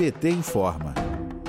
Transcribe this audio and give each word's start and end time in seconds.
PT 0.00 0.30
informa. 0.30 0.94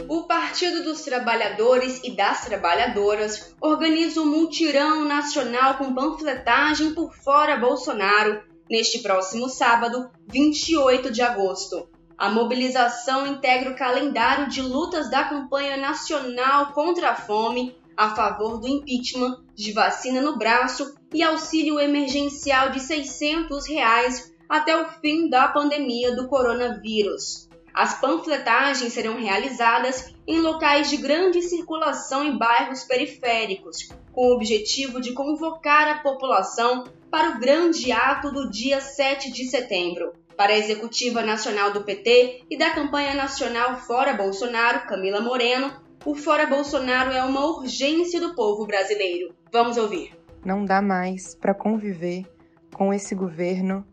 O 0.09 0.23
Partido 0.23 0.83
dos 0.83 1.03
Trabalhadores 1.03 2.01
e 2.03 2.11
das 2.11 2.43
Trabalhadoras 2.43 3.55
organiza 3.61 4.19
um 4.19 4.25
multirão 4.25 5.05
nacional 5.05 5.75
com 5.75 5.95
panfletagem 5.95 6.93
por 6.93 7.15
fora 7.15 7.55
Bolsonaro 7.55 8.43
neste 8.69 8.99
próximo 8.99 9.47
sábado, 9.47 10.11
28 10.27 11.09
de 11.11 11.21
agosto. 11.21 11.87
A 12.17 12.29
mobilização 12.29 13.25
integra 13.25 13.71
o 13.71 13.77
calendário 13.77 14.49
de 14.49 14.61
lutas 14.61 15.09
da 15.09 15.23
campanha 15.23 15.77
nacional 15.77 16.73
contra 16.73 17.11
a 17.11 17.15
fome, 17.15 17.73
a 17.95 18.13
favor 18.13 18.59
do 18.59 18.67
impeachment, 18.67 19.45
de 19.55 19.71
vacina 19.71 20.19
no 20.19 20.37
braço 20.37 20.93
e 21.13 21.23
auxílio 21.23 21.79
emergencial 21.79 22.69
de 22.69 22.81
600 22.81 23.65
reais 23.65 24.33
até 24.49 24.75
o 24.75 24.89
fim 24.99 25.29
da 25.29 25.47
pandemia 25.47 26.13
do 26.13 26.27
coronavírus. 26.27 27.49
As 27.73 27.99
panfletagens 27.99 28.93
serão 28.93 29.17
realizadas 29.17 30.13
em 30.27 30.39
locais 30.39 30.89
de 30.89 30.97
grande 30.97 31.41
circulação 31.41 32.23
em 32.23 32.37
bairros 32.37 32.83
periféricos, 32.83 33.89
com 34.11 34.27
o 34.27 34.35
objetivo 34.35 34.99
de 34.99 35.13
convocar 35.13 35.87
a 35.87 35.99
população 35.99 36.83
para 37.09 37.31
o 37.31 37.39
grande 37.39 37.91
ato 37.91 38.31
do 38.31 38.49
dia 38.49 38.81
7 38.81 39.31
de 39.31 39.49
setembro. 39.49 40.13
Para 40.35 40.53
a 40.53 40.57
executiva 40.57 41.21
nacional 41.21 41.71
do 41.71 41.83
PT 41.83 42.45
e 42.49 42.57
da 42.57 42.71
campanha 42.71 43.13
nacional 43.13 43.77
Fora 43.77 44.13
Bolsonaro, 44.13 44.87
Camila 44.87 45.21
Moreno, 45.21 45.71
o 46.03 46.15
Fora 46.15 46.47
Bolsonaro 46.47 47.11
é 47.11 47.23
uma 47.23 47.45
urgência 47.45 48.19
do 48.19 48.33
povo 48.33 48.65
brasileiro. 48.65 49.35
Vamos 49.51 49.77
ouvir. 49.77 50.17
Não 50.43 50.65
dá 50.65 50.81
mais 50.81 51.35
para 51.35 51.53
conviver 51.53 52.25
com 52.73 52.93
esse 52.93 53.13
governo 53.13 53.85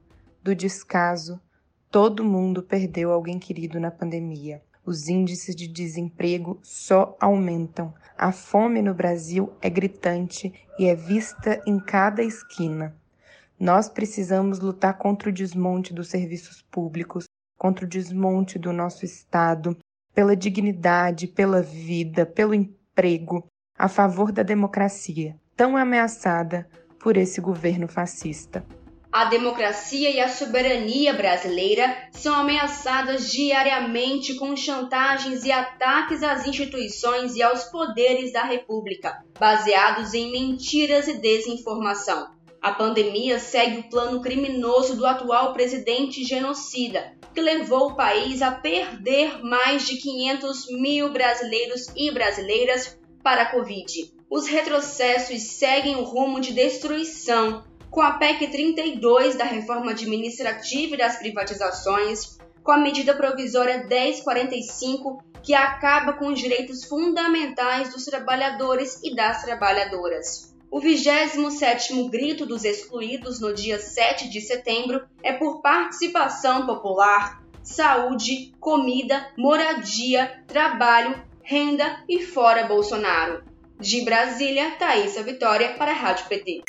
do 0.43 0.55
descaso 0.55 1.39
Todo 1.91 2.23
mundo 2.23 2.63
perdeu 2.63 3.11
alguém 3.11 3.39
querido 3.39 3.81
na 3.81 3.91
pandemia. 3.91 4.63
Os 4.85 5.09
índices 5.09 5.57
de 5.57 5.67
desemprego 5.67 6.59
só 6.63 7.17
aumentam. 7.19 7.95
A 8.17 8.31
fome 8.31 8.83
no 8.83 8.93
Brasil 8.93 9.53
é 9.63 9.71
gritante 9.71 10.53
e 10.79 10.85
é 10.85 10.95
vista 10.95 11.63
em 11.67 11.81
cada 11.81 12.23
esquina. 12.23 12.95
Nós 13.59 13.89
precisamos 13.89 14.61
lutar 14.61 14.99
contra 14.99 15.31
o 15.31 15.33
desmonte 15.33 15.95
dos 15.95 16.09
serviços 16.09 16.61
públicos, 16.61 17.25
contra 17.57 17.87
o 17.87 17.89
desmonte 17.89 18.59
do 18.59 18.71
nosso 18.71 19.07
Estado, 19.07 19.77
pela 20.15 20.37
dignidade, 20.37 21.27
pela 21.27 21.63
vida, 21.63 22.27
pelo 22.27 22.55
emprego, 22.55 23.47
a 23.79 23.89
favor 23.89 24.31
da 24.31 24.43
democracia, 24.43 25.37
tão 25.57 25.77
ameaçada 25.77 26.69
por 27.01 27.17
esse 27.17 27.41
governo 27.41 27.89
fascista. 27.89 28.65
A 29.11 29.25
democracia 29.25 30.11
e 30.11 30.21
a 30.21 30.29
soberania 30.29 31.15
brasileira 31.15 31.97
são 32.13 32.35
ameaçadas 32.35 33.33
diariamente 33.33 34.35
com 34.35 34.55
chantagens 34.55 35.45
e 35.45 35.51
ataques 35.51 36.23
às 36.23 36.47
instituições 36.47 37.35
e 37.35 37.43
aos 37.43 37.65
poderes 37.65 38.35
da 38.35 38.45
República, 38.45 39.25
baseados 39.41 40.13
em 40.13 40.31
mentiras 40.31 41.09
e 41.09 41.15
desinformação. 41.15 42.29
A 42.61 42.73
pandemia 42.73 43.39
segue 43.39 43.79
o 43.79 43.89
plano 43.89 44.21
criminoso 44.21 44.95
do 44.95 45.07
atual 45.07 45.55
presidente 45.55 46.23
genocida, 46.23 47.17
que 47.33 47.41
levou 47.41 47.89
o 47.89 47.97
país 47.97 48.43
a 48.43 48.51
perder 48.51 49.43
mais 49.43 49.87
de 49.87 49.97
500 49.97 50.67
mil 50.73 51.11
brasileiros 51.11 51.87
e 51.97 52.11
brasileiras 52.11 52.99
para 53.23 53.43
a 53.43 53.51
Covid. 53.51 54.13
Os 54.29 54.47
retrocessos 54.47 55.43
seguem 55.43 55.97
o 55.97 56.05
rumo 56.05 56.41
de 56.41 56.53
destruição 56.53 57.65
com 57.91 58.01
a 58.01 58.13
PEC 58.13 58.49
32 58.49 59.37
da 59.37 59.45
reforma 59.45 59.93
administrativa 59.93 60.95
e 60.95 60.99
das 60.99 61.17
privatizações, 61.17 62.39
com 62.63 62.73
a 62.73 62.79
medida 62.79 63.15
provisória 63.15 63.87
1045, 63.87 65.23
que 65.43 65.55
acaba 65.55 66.13
com 66.13 66.29
os 66.29 66.39
direitos 66.39 66.85
fundamentais 66.85 67.93
dos 67.93 68.05
trabalhadores 68.05 69.01
e 69.03 69.15
das 69.15 69.43
trabalhadoras. 69.43 70.55
O 70.71 70.81
27º 70.81 72.11
Grito 72.11 72.45
dos 72.45 72.63
Excluídos 72.65 73.41
no 73.41 73.55
dia 73.55 73.79
7 73.79 74.29
de 74.29 74.41
setembro 74.41 75.03
é 75.23 75.33
por 75.33 75.63
participação 75.63 76.67
popular, 76.67 77.43
saúde, 77.63 78.53
comida, 78.61 79.31
moradia, 79.37 80.45
trabalho, 80.47 81.23
renda 81.43 82.05
e 82.07 82.23
fora 82.23 82.67
Bolsonaro. 82.67 83.43
De 83.81 84.03
Brasília, 84.03 84.73
Thaisa 84.73 85.23
Vitória 85.23 85.75
para 85.75 85.93
a 85.93 85.95
Rádio 85.95 86.27
PT. 86.27 86.63